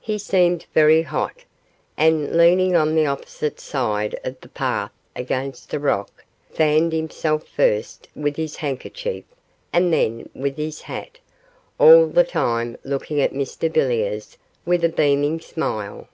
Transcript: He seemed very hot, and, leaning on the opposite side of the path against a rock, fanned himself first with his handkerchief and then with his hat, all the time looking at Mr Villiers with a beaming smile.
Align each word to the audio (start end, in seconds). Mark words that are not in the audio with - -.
He 0.00 0.18
seemed 0.18 0.66
very 0.74 1.02
hot, 1.02 1.44
and, 1.96 2.36
leaning 2.36 2.74
on 2.74 2.96
the 2.96 3.06
opposite 3.06 3.60
side 3.60 4.18
of 4.24 4.40
the 4.40 4.48
path 4.48 4.90
against 5.14 5.72
a 5.72 5.78
rock, 5.78 6.24
fanned 6.50 6.92
himself 6.92 7.46
first 7.46 8.08
with 8.16 8.34
his 8.34 8.56
handkerchief 8.56 9.22
and 9.72 9.92
then 9.92 10.28
with 10.34 10.56
his 10.56 10.80
hat, 10.80 11.20
all 11.78 12.08
the 12.08 12.24
time 12.24 12.76
looking 12.82 13.20
at 13.20 13.32
Mr 13.32 13.72
Villiers 13.72 14.36
with 14.66 14.82
a 14.82 14.88
beaming 14.88 15.38
smile. 15.38 16.08